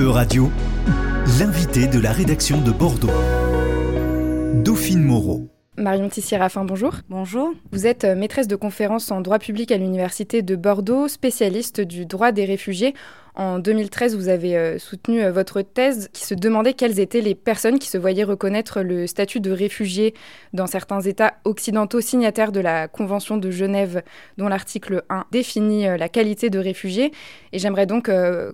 [0.00, 0.50] E-Radio,
[1.38, 3.10] l'invité de la rédaction de Bordeaux.
[4.64, 5.48] Dauphine Moreau.
[5.76, 6.94] Marion Tissier-Raffin, bonjour.
[7.10, 7.52] Bonjour.
[7.72, 12.06] Vous êtes euh, maîtresse de conférences en droit public à l'Université de Bordeaux, spécialiste du
[12.06, 12.94] droit des réfugiés.
[13.34, 17.34] En 2013, vous avez euh, soutenu euh, votre thèse qui se demandait quelles étaient les
[17.34, 20.12] personnes qui se voyaient reconnaître le statut de réfugié
[20.52, 24.02] dans certains États occidentaux signataires de la Convention de Genève,
[24.36, 27.10] dont l'article 1 définit euh, la qualité de réfugié.
[27.52, 28.10] Et j'aimerais donc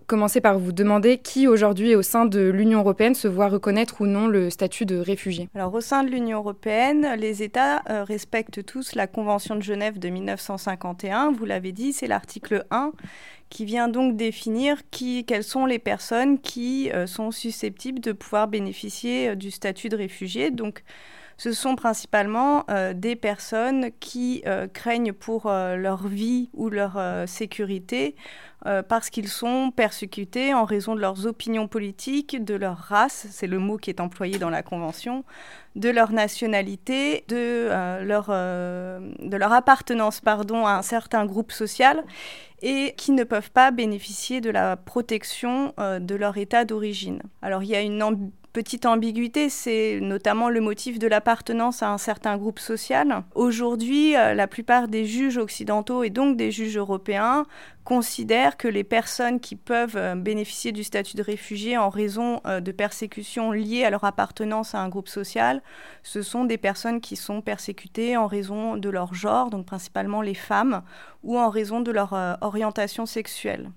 [0.07, 4.07] commencer par vous demander qui aujourd'hui au sein de l'Union européenne se voit reconnaître ou
[4.07, 5.49] non le statut de réfugié?
[5.55, 10.09] Alors au sein de l'Union européenne, les États respectent tous la Convention de Genève de
[10.09, 11.33] 1951.
[11.33, 12.93] Vous l'avez dit, c'est l'article 1
[13.51, 18.49] qui vient donc définir qui, quelles sont les personnes qui euh, sont susceptibles de pouvoir
[18.49, 20.51] bénéficier euh, du statut de réfugié.
[20.51, 20.83] Donc,
[21.39, 24.43] ce sont principalement euh, des personnes qui
[24.75, 28.17] craignent pour leur vie ou leur sécurité
[28.89, 33.59] parce qu'ils sont persécutés en raison de leurs opinions politiques, de leur race, c'est le
[33.59, 35.25] mot qui est employé dans la Convention,
[35.77, 37.69] de leur nationalité, de,
[38.03, 42.05] leur, de leur appartenance pardon, à un certain groupe social
[42.63, 47.23] et qui ne peuvent pas bénéficier de la protection euh, de leur état d'origine.
[47.43, 48.03] Alors il y a une
[48.53, 53.23] petite ambiguïté, c'est notamment le motif de l'appartenance à un certain groupe social.
[53.35, 57.47] Aujourd'hui, euh, la plupart des juges occidentaux et donc des juges européens
[57.85, 62.73] considèrent que les personnes qui peuvent euh, bénéficier du statut de réfugié en raison de
[62.73, 65.63] persécutions liées à leur appartenance à un groupe social,
[66.03, 70.35] ce sont des personnes qui sont persécutées en raison de leur genre, donc principalement les
[70.35, 70.83] femmes,
[71.23, 73.71] ou en raison de leur orientation sexuelle.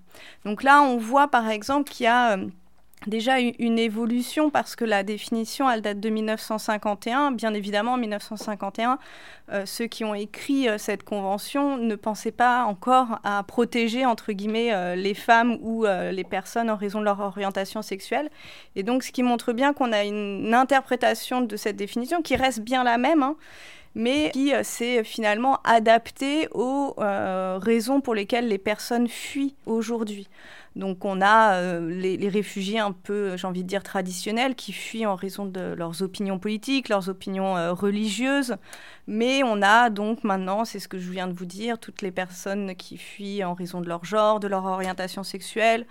[0.44, 2.46] Donc là, on voit par exemple qu'il y a euh,
[3.06, 7.32] déjà une évolution parce que la définition, elle date de 1951.
[7.32, 8.98] Bien évidemment, en 1951,
[9.50, 14.32] euh, ceux qui ont écrit euh, cette convention ne pensaient pas encore à protéger, entre
[14.32, 18.30] guillemets, les femmes ou les personnes en raison de leur orientation sexuelle.
[18.76, 22.60] Et donc, ce qui montre bien qu'on a une, interprétation de cette définition qui reste
[22.60, 23.22] bien la même.
[23.22, 23.36] Hein,
[23.94, 30.28] mais qui euh, s'est finalement adapté aux euh, raisons pour lesquelles les personnes fuient aujourd'hui.
[30.74, 35.06] Donc on a euh, les, réfugiés un peu, j'ai envie de dire, traditionnels qui fuient
[35.06, 38.56] en raison de leurs opinions politiques, leurs opinions religieuses.
[39.06, 42.10] Mais on a donc maintenant, c'est ce que je viens de vous dire, toutes les
[42.10, 45.86] personnes qui fuient en raison de leur genre, de leur orientation sexuelle.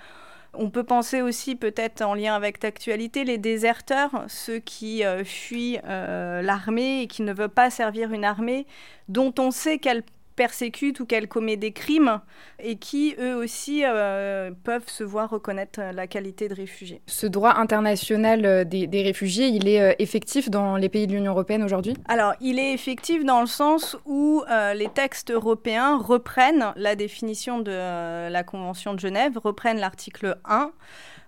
[0.54, 5.80] On peut penser aussi, peut-être en lien avec l'actualité, les déserteurs, ceux qui euh, fuient
[5.86, 8.68] euh, l'armée et qui ne veulent pas servir une armée,
[9.08, 10.04] dont on sait qu'elle
[10.36, 12.22] persécutent ou qu'elle commet des crimes
[12.60, 17.02] et qui, eux aussi, euh, peuvent se voir reconnaître la qualité de réfugié.
[17.08, 21.32] Ce droit international euh, des, réfugiés, il est euh, effectif dans les pays de l'Union
[21.32, 21.96] européenne aujourd'hui?
[22.08, 24.44] Alors, il est effectif dans le sens où
[24.76, 30.72] les textes européens reprennent la définition de la Convention de Genève, reprennent l'article 1.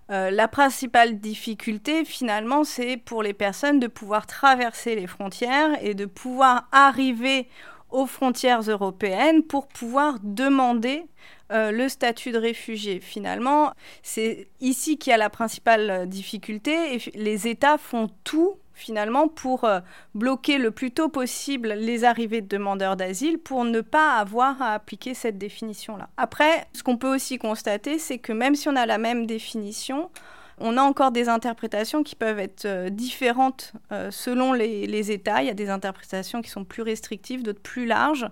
[0.08, 6.06] la principale difficulté, finalement, c'est pour les personnes de pouvoir traverser les frontières et de
[6.06, 7.48] pouvoir arriver
[7.94, 11.06] aux frontières européennes pour pouvoir demander
[11.52, 12.98] euh, le statut de réfugié.
[12.98, 13.72] Finalement,
[14.02, 19.28] c'est ici qu'il y a la principale euh, difficulté et les États font tout finalement
[19.28, 19.78] pour euh,
[20.16, 24.72] bloquer le plus tôt possible les arrivées de demandeurs d'asile pour ne pas avoir à
[24.74, 26.08] appliquer cette définition-là.
[26.16, 30.10] Après, ce qu'on peut aussi constater, c'est que même si on a la même définition,
[30.58, 35.42] on a encore des interprétations qui peuvent être euh, différentes euh, selon les, États.
[35.42, 38.28] Il y a des interprétations qui sont plus restrictives, d'autres plus larges.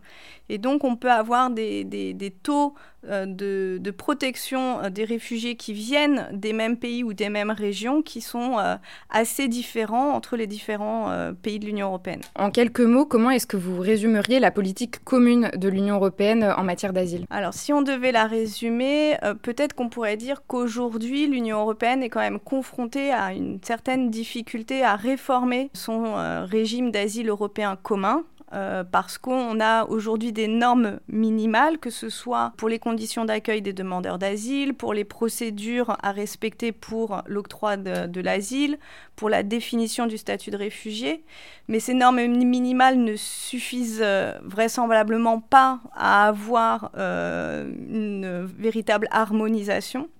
[0.48, 2.74] Et donc, on peut avoir des, des taux
[3.08, 8.00] euh, de, protection euh, des réfugiés qui viennent des mêmes pays ou des mêmes régions
[8.00, 8.76] qui sont euh,
[9.10, 11.10] assez différents entre les différents
[11.42, 12.20] pays de l'Union européenne.
[12.36, 16.62] En quelques mots, comment est-ce que vous résumeriez la politique commune de l'Union européenne en
[16.62, 17.26] matière d'asile?
[17.30, 22.20] Alors, si on devait la résumer, peut-être qu'on pourrait dire qu'aujourd'hui, l'Union européenne est quand
[22.20, 26.14] même confrontée à une certaine difficulté à réformer son
[26.44, 28.24] régime d'asile européen commun.
[28.54, 33.62] Euh, parce qu'on a aujourd'hui des normes minimales, que ce soit pour les conditions d'accueil
[33.62, 38.78] des demandeurs d'asile, pour les procédures à respecter pour l'octroi de, l'asile,
[39.16, 41.24] pour la définition du statut de réfugié.
[41.68, 50.10] Mais ces normes minimales ne suffisent euh, vraisemblablement pas à avoir euh, une véritable harmonisation.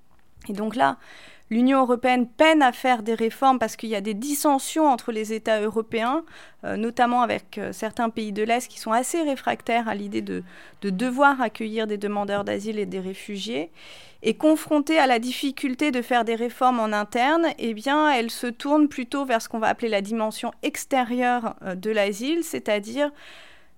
[0.49, 0.97] Et donc là,
[1.53, 5.35] L'Union européenne peine à faire des réformes parce qu'il y a des dissensions entre les
[5.35, 6.25] États européens,
[6.65, 10.43] euh, notamment avec euh, certains pays de l'Est qui sont assez réfractaires à l'idée de,
[10.81, 13.71] devoir accueillir des demandeurs d'asile et des réfugiés.
[14.23, 18.47] Et confrontée à la difficulté de faire des réformes en interne, eh bien, elle se
[18.47, 23.11] tourne plutôt vers ce qu'on va appeler la dimension extérieure euh, de l'asile, c'est-à-dire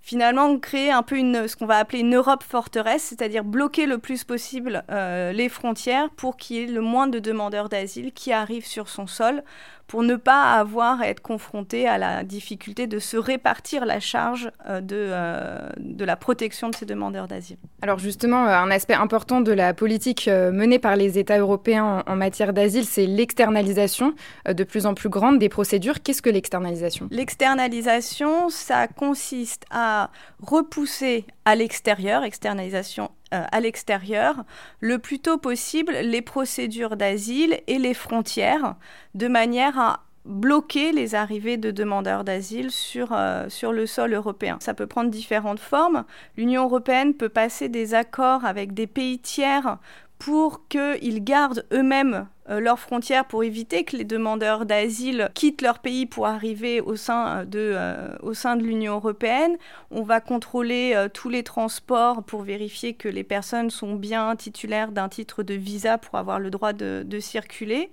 [0.05, 3.97] finalement créer un peu une, ce qu'on va appeler une Europe forteresse, c'est-à-dire bloquer le
[3.97, 8.31] plus possible euh, les frontières pour qu'il y ait le moins de demandeurs d'asile qui
[8.31, 9.43] arrivent sur son sol
[9.87, 14.51] pour ne pas avoir à être confronté à la difficulté de se répartir la charge
[14.69, 17.59] euh, de, euh, de la protection de ces demandeurs d'asile.
[17.83, 22.17] Alors justement, un aspect important de la politique menée par les États européens en, en
[22.17, 24.15] matière d'asile, c'est l'externalisation
[24.47, 26.03] de plus en plus grande des procédures.
[26.03, 27.09] Qu'est-ce que l'externalisation?
[27.11, 30.11] L'externalisation, ça consiste à
[30.41, 34.45] repousser à l'extérieur, externalisation euh, à l'extérieur,
[34.81, 38.77] le plus tôt possible les procédures d'asile et les frontières,
[39.15, 44.57] de manière à bloquer les arrivées de demandeurs d'asile sur, euh, sur le sol européen.
[44.61, 46.05] Ça peut prendre différentes formes.
[46.37, 49.77] L'Union européenne peut passer des accords avec des pays tiers
[50.25, 55.81] pour qu'ils gardent eux-mêmes euh, leurs frontières pour éviter que les demandeurs d'asile quittent leur
[55.81, 59.59] pays pour arriver au sein euh, de, euh, de l'Union européenne.
[59.91, 65.11] On va contrôler tous les transports pour vérifier que les personnes sont bien titulaires d'un
[65.11, 67.91] titre de visa pour avoir le droit de, circuler.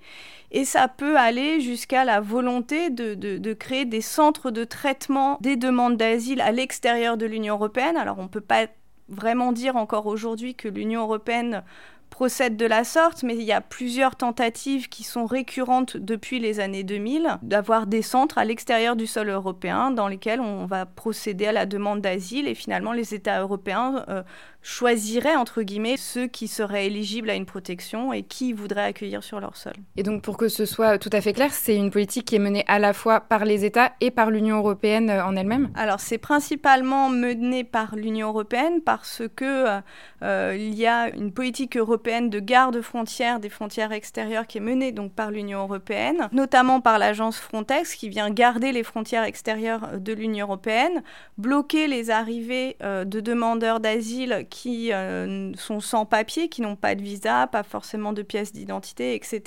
[0.52, 5.56] Et ça peut aller jusqu'à la volonté de, de, créer des centres de traitement des
[5.56, 7.98] demandes d'asile à l'extérieur de l'Union européenne.
[7.98, 8.68] Alors on ne peut pas
[9.08, 11.62] vraiment dire encore aujourd'hui que l'Union européenne
[12.12, 16.60] procède de la sorte, mais il y a plusieurs tentatives qui sont récurrentes depuis les
[16.60, 21.46] années 2000 d'avoir des centres à l'extérieur du sol européen dans lesquels on va procéder
[21.46, 24.22] à la demande d'asile et finalement les États européens euh,
[24.62, 29.40] choisiraient, entre guillemets, ceux qui seraient éligibles à une protection et qui voudraient accueillir sur
[29.40, 29.72] leur sol.
[29.96, 32.40] Et donc, pour que ce soit tout à fait clair, c'est une politique qui est
[32.40, 35.70] menée à la fois par les États et par l'Union européenne euh, en elle-même?
[35.74, 39.80] Alors, c'est principalement mené par l'Union européenne parce que euh,
[40.22, 44.62] euh, il y a une politique européenne de garde frontières des frontières extérieures qui est
[44.62, 49.98] menée donc par l'Union européenne, notamment par l'agence Frontex qui vient garder les frontières extérieures
[49.98, 51.02] de l'Union européenne,
[51.38, 57.00] bloquer les arrivées de demandeurs d'asile qui euh, sont sans papier, qui n'ont pas de
[57.00, 59.42] visa, pas forcément de pièces d'identité, etc.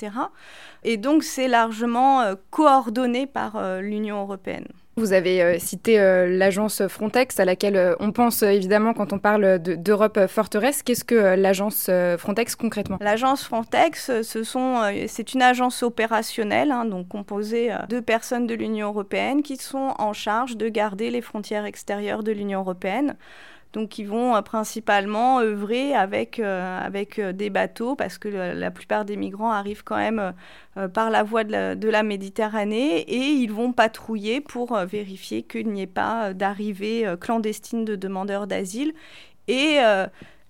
[0.82, 4.66] Et donc c'est largement euh, coordonné par euh, l'Union européenne.
[4.96, 10.82] Vous avez cité l'agence Frontex, à laquelle on pense évidemment quand on parle d'Europe forteresse.
[10.82, 12.96] Qu'est-ce que l'agence Frontex concrètement?
[13.02, 19.42] L'agence Frontex, ce c'est une agence opérationnelle, hein, donc composée de personnes de l'Union européenne
[19.42, 23.16] qui sont en charge de garder les frontières extérieures de l'Union européenne.
[23.76, 26.88] Donc ils vont euh, principalement œuvrer avec, euh,
[27.18, 30.32] euh, des bateaux parce que la plupart des migrants arrivent quand même
[30.94, 35.86] par la voie de la, Méditerranée et ils vont patrouiller pour vérifier qu'il n'y ait
[35.86, 38.94] pas d'arrivée clandestine de demandeurs d'asile
[39.48, 39.78] et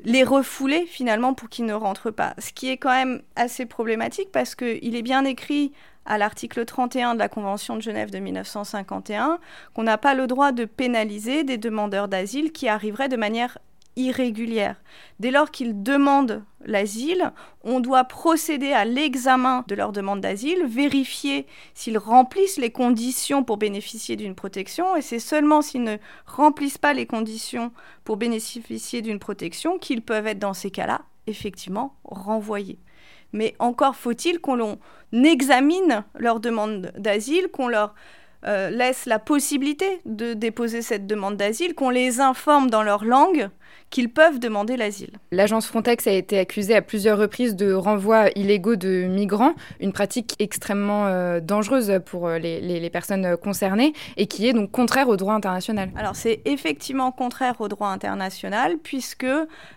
[0.05, 2.35] les refouler finalement pour qu'ils ne rentrent pas.
[2.39, 5.73] Ce qui est quand même assez problématique parce qu'il est bien écrit
[6.07, 9.39] à l'article 31 de la Convention de Genève de 1951
[9.75, 13.59] qu'on n'a pas le droit de pénaliser des demandeurs d'asile qui arriveraient de manière
[13.97, 14.77] irrégulière.
[15.21, 17.33] Dès lors qu'ils demandent l'asile,
[17.65, 23.57] on doit procéder à l'examen de leur demande d'asile, vérifier s'ils remplissent les conditions pour
[23.57, 27.73] bénéficier d'une protection, et c'est seulement s'ils ne remplissent pas les conditions
[28.05, 32.79] pour bénéficier d'une protection qu'ils peuvent être dans ces cas-là effectivement renvoyés.
[33.33, 34.79] Mais encore faut-il qu'on
[35.13, 37.95] examine leur demande d'asile, qu'on leur
[38.47, 43.51] euh, laisse la possibilité de déposer cette demande d'asile, qu'on les informe dans leur langue
[43.91, 45.11] qu'ils peuvent demander l'asile.
[45.31, 50.35] L'agence Frontex a été accusée à plusieurs reprises de renvois illégaux de migrants, une pratique
[50.39, 55.35] extrêmement euh, dangereuse pour euh, les, personnes concernées et qui est donc contraire au droit
[55.35, 55.91] international.
[55.97, 59.27] Alors c'est effectivement contraire au droit international puisque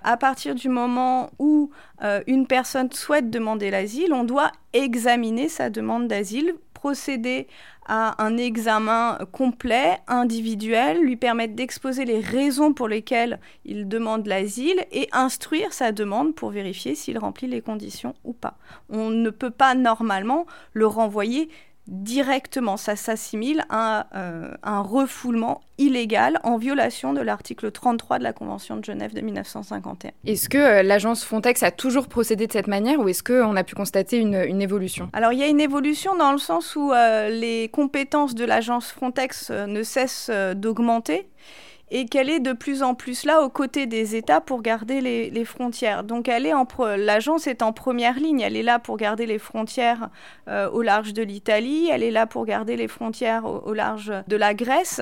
[0.04, 1.72] à partir du moment où
[2.04, 7.48] euh, une personne souhaite demander l'asile, on doit examiner sa demande d'asile procéder
[7.90, 14.86] à un examen complet, individuel, lui permettre d'exposer les raisons pour lesquelles il demande l'asile
[14.92, 18.58] et instruire sa demande pour vérifier s'il remplit les conditions ou pas.
[18.90, 21.50] On ne peut pas normalement le renvoyer
[21.90, 22.78] directement.
[22.78, 28.78] Ça s'assimile à euh, un refoulement illégal en violation de l'article 33 de la Convention
[28.78, 30.12] de Genève de 1951.
[30.26, 33.64] Est-ce que euh, l'agence Frontex a toujours procédé de cette manière ou est-ce qu'on a
[33.64, 35.10] pu constater une, évolution?
[35.14, 38.92] Alors il y a une évolution dans le sens où euh, les compétences de l'agence
[38.92, 41.28] Frontex ne cessent d'augmenter
[41.92, 45.46] et qu'elle est de plus en plus là aux côtés des États pour garder les,
[45.46, 46.04] frontières.
[46.04, 48.42] Donc l'agence est en première ligne.
[48.42, 50.10] Elle est là pour garder les frontières
[50.48, 51.90] euh, au large de l'Italie.
[51.92, 55.02] Elle est là pour garder les frontières au, large de la Grèce.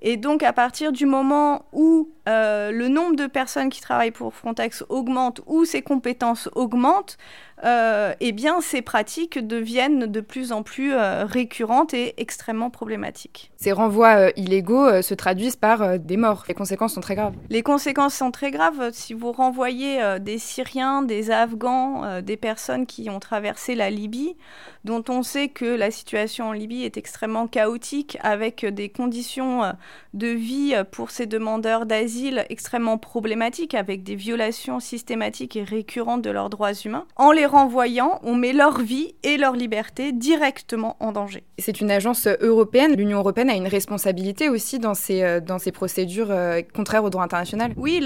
[0.00, 4.34] Et donc à partir du moment où euh, le nombre de personnes qui travaillent pour
[4.34, 7.16] Frontex augmente ou ses compétences augmentent,
[7.64, 13.50] euh, eh bien, ces pratiques deviennent de plus en plus récurrentes et extrêmement problématiques.
[13.56, 17.34] Ces renvois illégaux se traduisent par des morts Les conséquences sont très graves.
[17.50, 18.90] Les conséquences sont très graves.
[18.92, 24.36] Si vous renvoyez des Syriens, des Afghans, des personnes qui ont traversé la Libye,
[24.84, 29.62] dont on sait que la situation en Libye est extrêmement chaotique, avec des conditions
[30.14, 36.30] de vie pour ces demandeurs d'asile extrêmement problématiques, avec des violations systématiques et récurrentes de
[36.30, 37.06] leurs droits humains.
[37.16, 41.44] En les renvoyant, on met leur vie et leur liberté directement en danger.
[41.58, 42.94] C'est une agence européenne.
[42.96, 47.10] L'Union européenne a une responsabilité aussi dans ces, euh, dans ces procédures euh, contraires au
[47.10, 47.72] droit international.
[47.76, 48.04] Oui,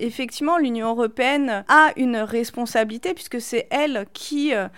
[0.00, 4.68] effectivement, l'Union européenne a une responsabilité puisque c'est elle qui euh,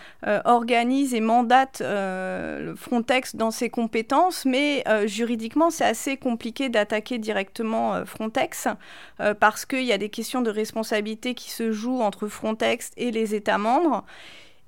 [0.44, 1.82] organise et mandate
[2.76, 8.68] Frontex dans ses compétences, mais juridiquement, c'est assez compliqué d'attaquer directement Frontex
[9.40, 13.34] parce qu'il y a des questions de responsabilité qui se jouent entre Frontex et les
[13.34, 14.04] États membres.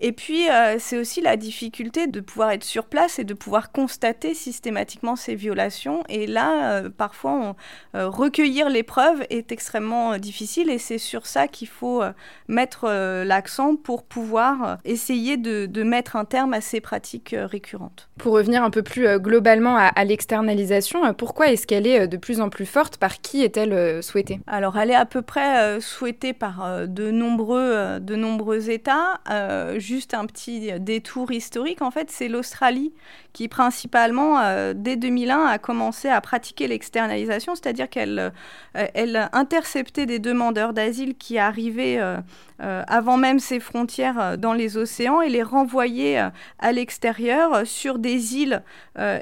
[0.01, 3.73] Et puis, euh, c'est aussi la difficulté de pouvoir être sur place et de pouvoir
[3.73, 6.05] constater systématiquement ces violations.
[6.09, 7.57] Et là, euh, parfois,
[7.97, 12.03] euh, recueillir les preuves est extrêmement difficile et c'est sur ça qu'il faut
[12.47, 12.89] mettre
[13.25, 18.09] l'accent pour pouvoir essayer de, mettre un terme à ces pratiques récurrentes.
[18.19, 22.41] Pour revenir un peu plus globalement à, à l'externalisation, pourquoi est-ce qu'elle est de plus
[22.41, 22.99] en plus forte?
[22.99, 24.41] Par qui est-elle souhaitée?
[24.47, 29.21] Alors, elle est à peu près souhaitée par de, nombreux, de nombreux États
[29.89, 32.93] juste un petit détour historique, en fait, c'est l'Australie
[33.39, 38.31] qui principalement, euh, dès 2001, a commencé à pratiquer l'externalisation, c'est-à-dire qu'elle euh,
[38.95, 42.21] elle interceptait des demandeurs d'asile qui arrivaient euh,
[42.59, 46.19] avant même ses frontières dans les océans et les renvoyait
[46.59, 48.65] à l'extérieur sur des îles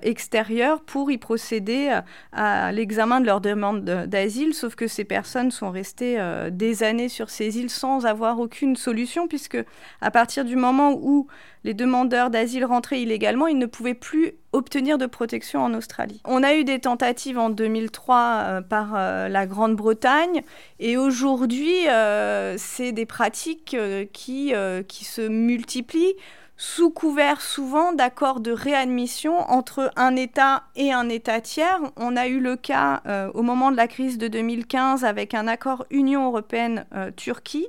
[0.02, 2.00] extérieures pour y procéder
[2.32, 6.18] à l'examen de leur demande d'asile, sauf que ces personnes sont restées
[6.50, 9.58] des années sur ces îles sans avoir aucune solution, puisque
[10.00, 11.26] à partir du moment où
[11.66, 14.05] les demandeurs d'asile rentraient illégalement, ils ne pouvaient plus
[14.52, 16.20] obtenir de protection en Australie.
[16.24, 20.42] On a eu des tentatives en 2003 euh, par euh, la Grande-Bretagne
[20.80, 23.76] et aujourd'hui, euh, c'est des pratiques
[24.12, 24.52] qui,
[24.88, 26.14] qui se multiplient
[26.58, 31.80] sous couvert souvent d'accords de réadmission entre un État et un État tiers.
[31.96, 33.02] On a eu le cas
[33.34, 37.68] au moment de la crise de 2015 avec un accord Union européenne-Turquie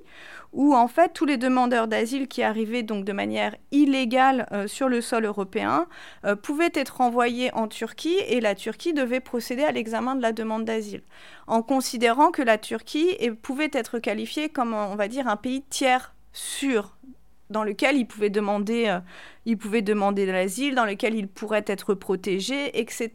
[0.53, 4.89] où en fait tous les demandeurs d'asile qui arrivaient donc de manière illégale euh, sur
[4.89, 5.87] le sol européen
[6.25, 10.31] euh, pouvaient être envoyés en Turquie et la Turquie devait procéder à l'examen de la
[10.31, 11.03] demande d'asile
[11.47, 16.13] en considérant que la Turquie pouvait être qualifiée comme on va dire un pays tiers
[16.33, 16.97] sûr
[17.49, 18.99] dans lequel ils pouvaient demander, euh,
[19.45, 23.11] ils pouvaient demander de l'asile, dans lequel ils pourraient être protégés, etc.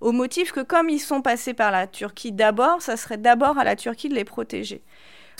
[0.00, 3.64] Au motif que comme ils sont passés par la Turquie d'abord, ça serait d'abord à
[3.64, 4.82] la Turquie de les protéger.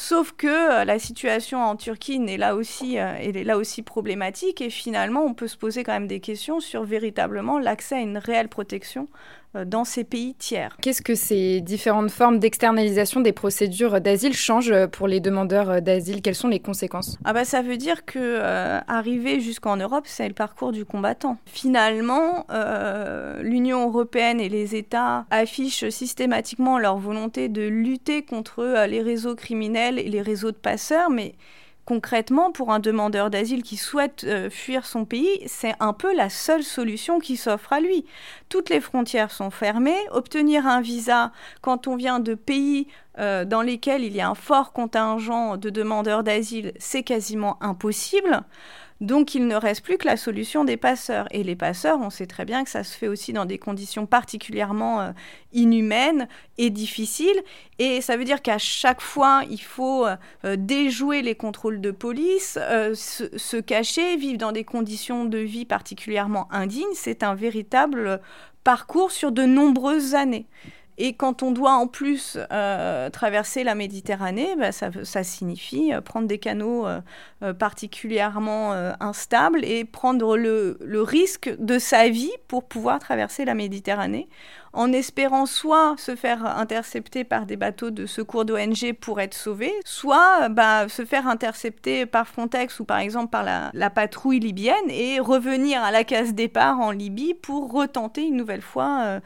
[0.03, 4.71] Sauf que euh, la situation en Turquie est là aussi, euh, là aussi problématique et
[4.71, 8.49] finalement on peut se poser quand même des questions sur véritablement l'accès à une réelle
[8.49, 9.09] protection
[9.55, 10.77] dans ces pays tiers.
[10.81, 16.23] Qu'est-ce que ces différentes formes d'externalisation des procédures d'asile changent pour les demandeurs d'asile?
[16.23, 17.19] Quelles sont les conséquences?
[17.25, 21.37] Ah bah, Ça veut dire que euh, arriver jusqu'en Europe, c'est le parcours du combattant.
[21.47, 29.03] Finalement, euh, l'Union européenne et les États affichent systématiquement leur volonté de lutter contre les
[29.03, 31.35] réseaux criminels et les réseaux de passeurs, mais
[31.91, 36.31] concrètement, pour un demandeur d'asile qui souhaite euh, fuir son pays, c'est un peu la
[36.31, 38.05] seule solution qui s'offre à lui.
[38.49, 39.99] Toutes les frontières sont fermées.
[40.13, 41.33] Obtenir un visa
[41.63, 42.87] quand on vient de pays
[43.19, 48.45] euh, dans lesquels il y a un fort contingent de demandeurs d'asile, c'est quasiment impossible.
[49.01, 51.27] Donc il ne reste plus que la solution des passeurs.
[51.31, 54.07] Et les passeurs, on sait très bien que ça se fait aussi dans des conditions
[54.07, 55.11] particulièrement euh,
[55.53, 56.29] inhumaines
[56.59, 57.43] et difficiles.
[57.79, 62.59] Et ça veut dire qu'à chaque fois, il faut euh, déjouer les contrôles de police,
[62.61, 66.85] euh, se, se, cacher, vivre dans des conditions de vie particulièrement indignes.
[66.95, 68.21] C'est un véritable
[68.65, 70.47] parcours sur de nombreuses années.
[71.03, 76.29] Et quand on doit en plus euh, traverser la Méditerranée, bah, ça, signifie euh, prendre
[76.29, 82.99] des canaux euh, particulièrement instables et prendre le, le, risque de sa vie pour pouvoir
[82.99, 84.29] traverser la Méditerranée
[84.73, 89.73] en espérant soit se faire intercepter par des bateaux de secours d'ONG pour être sauvé,
[89.85, 95.19] soit bah, se faire intercepter par Frontex ou par exemple par la, patrouille libyenne et
[95.19, 99.21] revenir à la case départ en Libye pour retenter une nouvelle fois euh,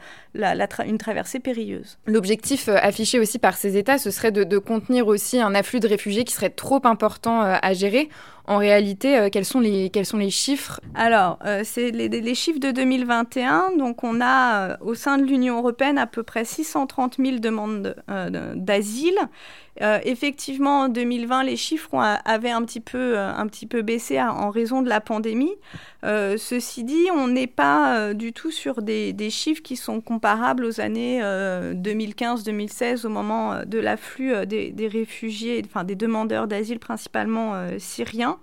[0.85, 1.97] une traversée périlleuse.
[2.07, 5.87] L'objectif euh, affiché aussi par ces États, ce serait de, contenir aussi un afflux de
[5.87, 8.09] réfugiés qui serait trop important euh, à gérer.
[8.47, 10.79] En réalité, euh, quels, sont les, quels sont les chiffres?
[10.93, 13.71] Alors, euh, c'est les, chiffres de 2021.
[13.77, 17.95] Donc, on a euh, au sein de l'Union européenne à peu près 630 000 demandes
[18.55, 19.17] d'asile.
[19.81, 24.21] Euh, effectivement, en 2020, les chiffres avaient un petit peu, euh, un petit peu baissé
[24.21, 25.53] en raison de la pandémie.
[26.05, 30.79] Euh, ceci dit, on n'est pas du tout sur des, chiffres qui sont comparables aux
[30.79, 38.37] années 2015-2016, au moment de l'afflux des, des, réfugiés, enfin des demandeurs d'asile, principalement syriens.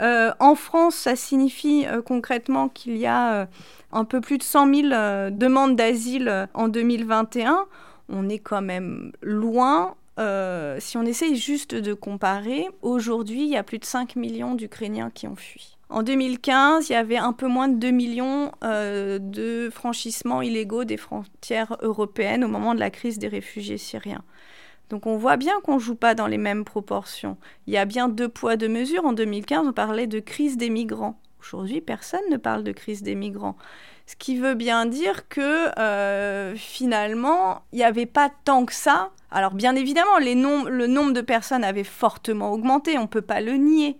[0.00, 3.48] en France, ça signifie concrètement qu'il y a
[3.92, 4.88] un peu plus de 100 000
[5.30, 7.66] demandes d'asile en 2021.
[8.08, 13.56] On est quand même loin euh, si on essaye juste de comparer, aujourd'hui, il y
[13.56, 15.76] a plus de 5 millions d'Ukrainiens qui ont fui.
[15.88, 20.84] En 2015, il y avait un peu moins de 2 millions euh, de franchissements illégaux
[20.84, 24.24] des frontières européennes au moment de la crise des réfugiés syriens.
[24.90, 27.36] Donc on voit bien qu'on ne joue pas dans les mêmes proportions.
[27.66, 29.04] Il y a bien deux poids, deux mesures.
[29.04, 31.18] En 2015, on parlait de crise des migrants.
[31.40, 33.56] Aujourd'hui, personne ne parle de crise des migrants.
[34.06, 39.10] Ce qui veut bien dire que euh, finalement, il n'y avait pas tant que ça.
[39.30, 43.54] Alors bien évidemment, le nombre de personnes avait fortement augmenté, on ne peut pas le
[43.54, 43.98] nier.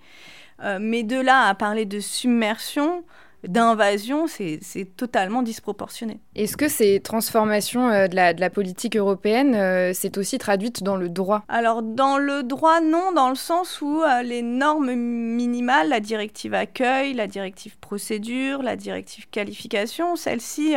[0.63, 3.05] Euh, mais de là à parler de submersion,
[3.49, 4.61] d'invasion, c'est
[4.97, 6.21] totalement disproportionné.
[6.35, 11.09] Est-ce que ces transformations euh, de, la, politique européenne, euh, c'est aussi traduite dans le
[11.09, 11.43] droit?
[11.49, 16.55] Alors dans le droit, non, dans le sens où euh, les normes minimales, la directive
[16.55, 20.75] accueil, la directive procédure, la directive qualification, celles-ci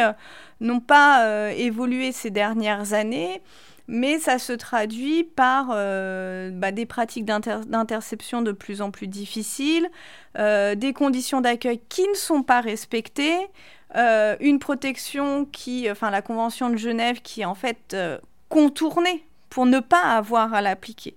[0.61, 3.41] n'ont pas évolué ces dernières années
[3.87, 9.89] mais ça se traduit par euh, bah, des pratiques d'interception de plus en plus difficiles,
[10.37, 13.37] euh, des conditions d'accueil qui ne sont pas respectées,
[13.95, 17.95] euh, une protection qui, enfin la Convention de Genève qui est en fait
[18.49, 21.15] contournée pour ne pas avoir à l'appliquer.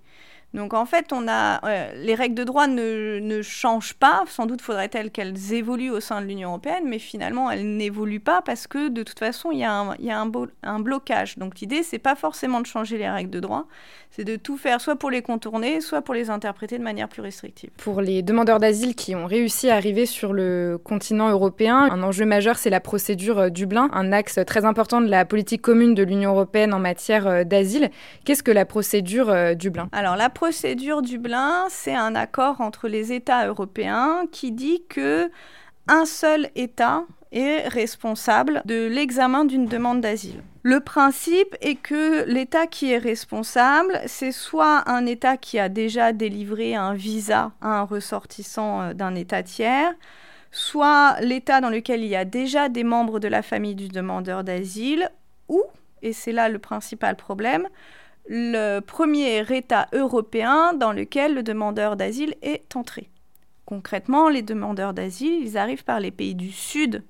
[0.54, 1.60] Donc en fait, on a
[1.94, 4.24] les règles de droit ne, ne changent pas.
[4.26, 8.42] Sans doute faudrait-elle qu'elles évoluent au sein de l'Union européenne, mais finalement elles n'évoluent pas
[8.42, 10.30] parce que de toute façon il y a un, il y a un,
[10.62, 11.38] un blocage.
[11.38, 13.66] Donc l'idée c'est pas forcément de changer les règles de droit,
[14.10, 17.22] c'est de tout faire soit pour les contourner, soit pour les interpréter de manière plus
[17.22, 17.70] restrictive.
[17.76, 22.24] Pour les demandeurs d'asile qui ont réussi à arriver sur le continent européen, un enjeu
[22.26, 26.02] majeur c'est la procédure euh, Dublin, un axe très important de la politique commune de
[26.02, 27.90] l'Union européenne en matière euh, d'asile.
[28.24, 29.88] Qu'est-ce que la procédure euh, Dublin?
[29.92, 35.30] Alors la procédure Dublin, c'est un accord entre les États européens qui dit que
[35.86, 40.42] un seul État est responsable de l'examen d'une demande d'asile.
[40.62, 46.14] Le principe est que l'État qui est responsable, c'est soit un État qui a déjà
[46.14, 49.92] délivré un visa à un ressortissant euh, d'un État tiers,
[50.52, 54.42] soit l'État dans lequel il y a déjà des membres de la famille du demandeur
[54.42, 55.10] d'asile,
[55.48, 55.62] ou,
[56.00, 57.68] et c'est là le principal problème,
[58.28, 63.10] le premier État européen dans lequel le demandeur d'asile est entré.
[63.66, 67.04] Concrètement, les demandeurs d'asile, ils arrivent par les pays du sud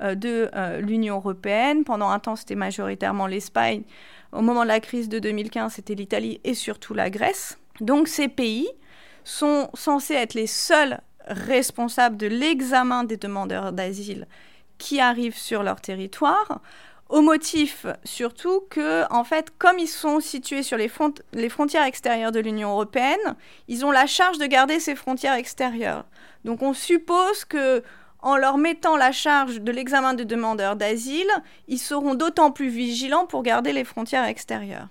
[0.00, 1.84] euh, de euh, l'Union européenne.
[1.84, 3.82] Pendant un temps, c'était majoritairement l'Espagne.
[4.32, 7.58] Au moment de la crise de 2015, c'était l'Italie et surtout la Grèce.
[7.80, 8.68] Donc ces pays
[9.24, 14.26] sont censés être les seuls responsables de l'examen des demandeurs d'asile
[14.78, 16.60] qui arrivent sur leur territoire
[17.08, 22.40] au motif surtout que, en fait, comme ils sont situés sur les, frontières extérieures de
[22.40, 23.36] l'Union européenne,
[23.68, 26.04] ils ont la charge de garder ces frontières extérieures.
[26.44, 27.82] Donc on suppose que
[28.20, 31.30] en leur mettant la charge de l'examen des demandeurs d'asile,
[31.68, 34.88] ils seront d'autant plus vigilants pour garder les frontières extérieures.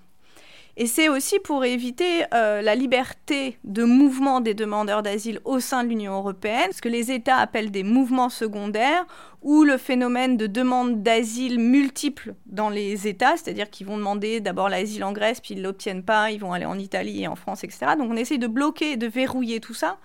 [0.76, 5.84] Et c'est aussi pour éviter euh, la liberté de mouvement des demandeurs d'asile au sein
[5.84, 9.06] de l'Union européenne, ce que les États appellent des mouvements secondaires,
[9.42, 14.68] ou le phénomène de demande d'asile multiples dans les États, c'est-à-dire qu'ils vont demander d'abord
[14.68, 17.36] l'asile en Grèce, puis ils ne l'obtiennent pas, ils vont aller en Italie et en
[17.36, 17.92] France, etc.
[17.96, 19.98] Donc on essaye de bloquer de verrouiller tout ça.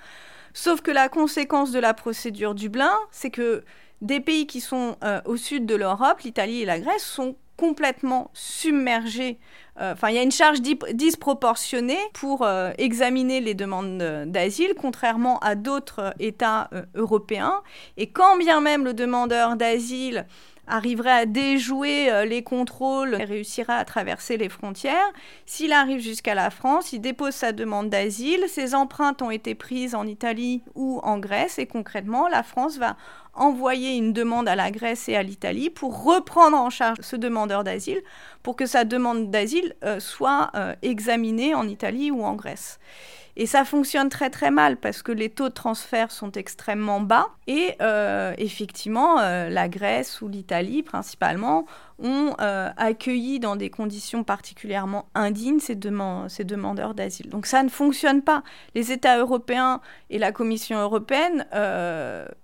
[0.54, 3.64] Sauf que la conséquence de la procédure Dublin, c'est que
[4.02, 8.32] des pays qui sont euh, au sud de l'Europe, l'Italie et la Grèce, sont complètement
[8.34, 9.38] submergés.
[9.80, 15.40] Euh, enfin, il y a une charge disproportionnée pour euh, examiner les demandes d'asile, contrairement
[15.40, 17.62] à d'autres États européens.
[17.98, 20.26] Et quand bien même le demandeur d'asile
[20.70, 25.12] arriverait à déjouer euh, les contrôles et réussira à traverser les frontières.
[25.46, 28.46] S'il arrive jusqu'à la France, il dépose sa demande d'asile.
[28.48, 32.96] Ses empreintes ont été prises en Italie ou en Grèce et concrètement, la France va
[33.34, 37.64] envoyer une demande à la Grèce et à l'Italie pour reprendre en charge ce demandeur
[37.64, 38.02] d'asile
[38.44, 42.80] pour que sa demande d'asile euh, soit euh, examinée en Italie ou en Grèce.
[43.36, 47.30] Et ça fonctionne très très mal parce que les taux de transfert sont extrêmement bas.
[47.48, 51.66] Et euh, effectivement, la Grèce ou l'Italie principalement
[52.02, 57.30] ont euh, accueilli dans des conditions particulièrement indignes ces, demandeurs d'asile.
[57.30, 58.44] Donc ça ne fonctionne pas.
[58.76, 61.46] Les États européens et la Commission européenne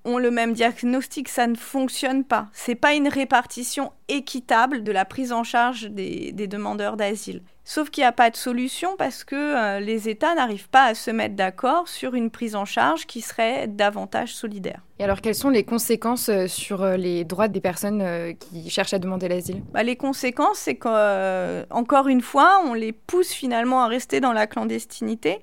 [0.06, 1.30] ont le même diagnostic.
[1.30, 2.48] Ça ne fonctionne pas.
[2.52, 7.42] C'est pas une répartition équitable de la prise en charge des demandeurs d'asile.
[7.68, 10.94] Sauf qu'il n'y a pas de solution parce que euh, les États n'arrivent pas à
[10.94, 14.82] se mettre d'accord sur une prise en charge qui serait davantage solidaire.
[15.00, 18.94] Et alors, quelles sont les conséquences euh, sur euh, les droits des personnes qui cherchent
[18.94, 19.64] à demander l'asile?
[19.74, 24.46] Bah, Les conséquences, c'est qu'encore une fois, on les pousse finalement à rester dans la
[24.46, 25.40] clandestinité.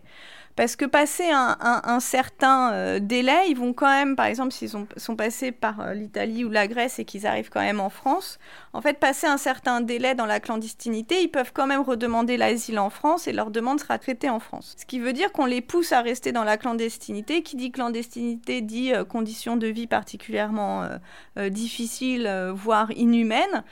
[0.54, 5.16] Parce que passer un, certain euh, délai, ils vont quand même, par exemple, s'ils sont,
[5.16, 8.38] passés par euh, l'Italie ou la Grèce et qu'ils arrivent quand même en France,
[8.74, 12.78] en fait, passer un certain délai dans la clandestinité, ils peuvent quand même redemander l'asile
[12.78, 14.74] en France et leur demande sera traitée en France.
[14.78, 17.42] Ce qui veut dire qu'on les pousse à rester dans la clandestinité.
[17.42, 20.86] Qui dit clandestinité dit euh, conditions de vie particulièrement
[21.36, 23.64] difficiles, voire inhumaines.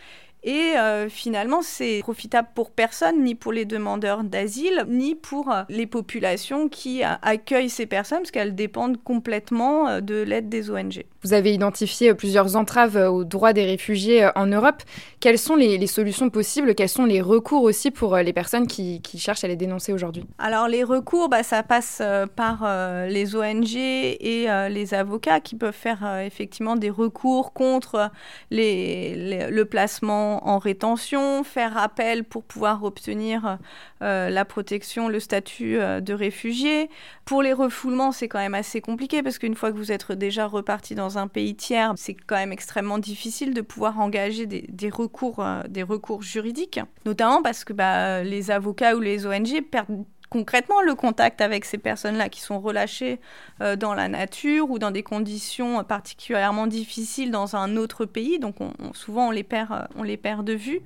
[0.42, 5.62] Et euh, finalement, c'est profitable pour personne, ni pour les demandeurs d'asile, ni pour euh,
[5.68, 11.04] les populations qui euh, accueillent ces personnes, parce qu'elles dépendent complètement de l'aide des ONG.
[11.22, 14.82] Vous avez identifié plusieurs entraves aux droits des réfugiés en Europe.
[15.20, 16.74] Quelles sont les, solutions possibles?
[16.74, 20.24] Quels sont les recours aussi pour les personnes qui, cherchent à les dénoncer aujourd'hui?
[20.38, 22.00] Alors les recours, bah, ça passe
[22.36, 22.66] par
[23.06, 28.10] les ONG et les avocats qui peuvent faire effectivement des recours contre
[28.50, 33.58] le placement en, rétention, faire appel pour pouvoir obtenir
[34.02, 36.88] euh, la protection, le statut euh, de réfugié.
[37.24, 40.46] Pour les refoulements, c'est quand même assez compliqué parce qu'une fois que vous êtes déjà
[40.46, 45.40] reparti dans un pays tiers, c'est quand même extrêmement difficile de pouvoir engager des, recours,
[45.40, 50.80] euh, des recours juridiques, notamment parce que bah, les avocats ou les ONG perdent concrètement
[50.80, 53.20] le contact avec ces personnes-là qui sont relâchées
[53.60, 58.38] euh, dans la nature ou dans des conditions particulièrement difficiles dans un autre pays.
[58.38, 58.56] Donc
[58.94, 60.80] souvent on les perd, euh, on les perd de vue.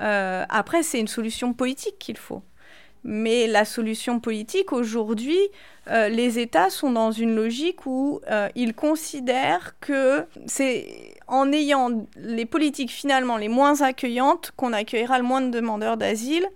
[0.00, 2.42] Euh, après, c'est une solution politique qu'il faut.
[3.04, 5.40] Mais la solution politique, aujourd'hui,
[5.88, 8.20] les États sont dans une logique où
[8.54, 15.24] ils considèrent que c'est en ayant les politiques finalement les moins accueillantes qu'on accueillera le
[15.24, 16.46] moins de demandeurs d'asile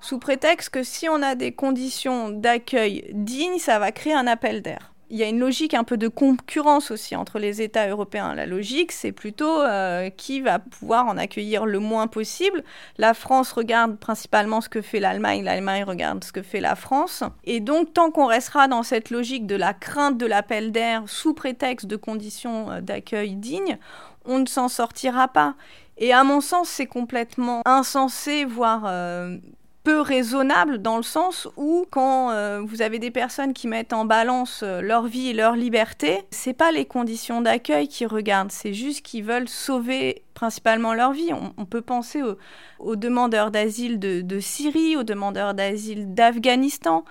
[0.00, 4.62] sous prétexte que si on a des conditions d'accueil dignes, ça va créer un appel
[4.62, 4.92] d'air.
[5.08, 8.34] Il y a une logique un peu de concurrence aussi entre les États européens.
[8.34, 12.64] La logique, c'est plutôt euh, qui va pouvoir en accueillir le moins possible.
[12.98, 17.22] La France regarde principalement ce que fait l'Allemagne, l'Allemagne regarde ce que fait la France.
[17.44, 21.34] Et donc, tant qu'on restera dans cette logique de la crainte de l'appel d'air sous
[21.34, 23.78] prétexte de conditions euh, d'accueil dignes,
[24.24, 25.54] on ne s'en sortira pas.
[25.98, 29.38] Et à mon sens, c'est complètement insensé, voire euh,
[29.86, 34.04] peu raisonnable dans le sens où quand euh, vous avez des personnes qui mettent en
[34.04, 38.74] balance euh, leur vie et leur liberté, c'est pas les conditions d'accueil qui regardent, c'est
[38.74, 41.30] juste qu'ils veulent sauver principalement leur vie.
[41.56, 42.20] On, peut penser
[42.80, 47.04] aux, demandeurs d'asile de Syrie, aux demandeurs d'asile d'Afghanistan.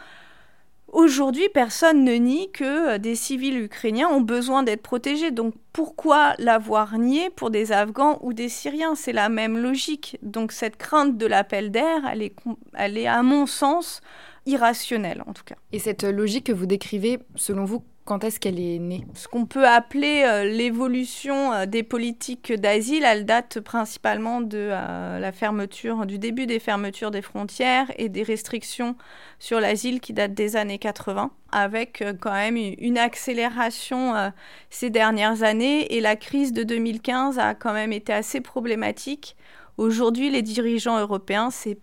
[0.91, 5.32] Aujourd'hui, personne ne nie que euh, des civils ukrainiens ont besoin d'être protégés.
[5.32, 8.95] Donc pourquoi l'avoir nié pour des Afghans ou des Syriens?
[8.95, 10.17] C'est la même logique.
[10.21, 12.36] Donc cette crainte de l'appel d'air, elle est,
[12.74, 14.02] elle est à mon sens
[14.45, 15.56] irrationnelle en tout cas.
[15.71, 19.48] Et cette logique que vous décrivez, selon vous, quand est-ce qu'elle est née Ce qu'on
[19.48, 26.06] peut appeler euh, l'évolution euh, des politiques d'asile, elle date principalement de euh, la fermeture,
[26.06, 28.96] du début des fermetures des frontières et des restrictions
[29.39, 34.32] sur l'asile qui datent des années 80, avec quand même une accélération
[34.70, 35.94] ces dernières années.
[35.96, 39.36] Et la crise de 2015 a quand même été assez problématique.
[39.78, 41.78] Aujourd'hui, les dirigeants européens, c'est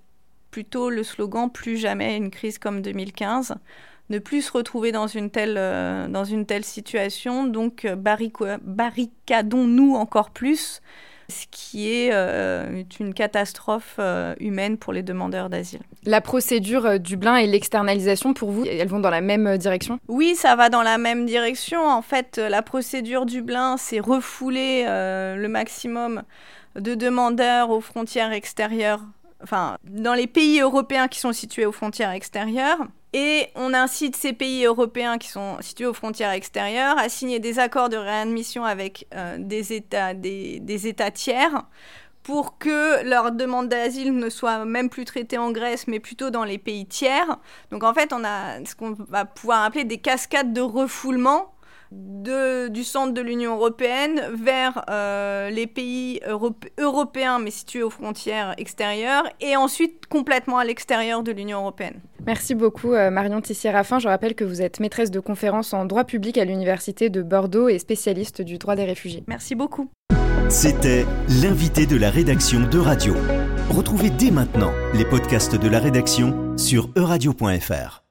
[0.50, 3.54] plutôt le slogan Plus jamais une crise comme 2015
[4.10, 7.44] ne plus se retrouver dans une telle, euh, dans une telle situation.
[7.44, 10.80] Donc, euh, barricadons-nous encore plus,
[11.28, 13.98] ce qui est euh, une catastrophe
[14.38, 15.80] humaine pour les demandeurs d'asile.
[16.04, 19.98] La procédure Dublin et l'externalisation, pour vous, elles vont dans la même direction?
[20.08, 21.86] Oui, ça va dans la même direction.
[21.86, 26.22] En fait, la procédure Dublin, c'est refouler le maximum
[26.76, 29.00] de demandeurs aux frontières extérieures,
[29.42, 32.78] enfin, dans les pays européens qui sont situés aux frontières extérieures.
[33.14, 37.58] Et on incite ces pays européens qui sont situés aux frontières extérieures à signer des
[37.58, 41.64] accords de réadmission avec euh, des, États, des, États tiers
[42.22, 46.44] pour que leur demande d'asile ne soit même plus traitée en Grèce, mais plutôt dans
[46.44, 47.38] les pays tiers.
[47.70, 51.52] Donc en fait, on a ce qu'on va pouvoir appeler des cascades de refoulement
[51.92, 56.20] de, du centre de l'Union européenne vers euh, les pays
[56.78, 62.00] européens mais situés aux frontières extérieures et ensuite complètement à l'extérieur de l'Union européenne.
[62.26, 63.98] Merci beaucoup euh, Marion Tissier-Raffin.
[63.98, 67.68] Je rappelle que vous êtes maîtresse de conférence en droit public à l'Université de Bordeaux
[67.68, 69.24] et spécialiste du droit des réfugiés.
[69.26, 69.90] Merci beaucoup.
[70.48, 71.06] C'était
[71.40, 73.14] l'invité de la rédaction de Radio.
[73.70, 78.01] Retrouvez dès maintenant les podcasts de la rédaction sur euradio.fr.